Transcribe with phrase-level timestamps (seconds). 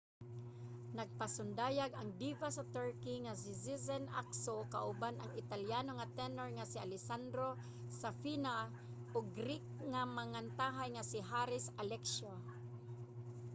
[0.99, 6.65] nagpasundayag ang diva sa turkey nga si sezen aksu kauban ang italiano nga tenor nga
[6.71, 7.49] si alessandro
[8.01, 8.55] safina
[9.17, 12.37] ug greek nga mangantahay nga si haris alexiou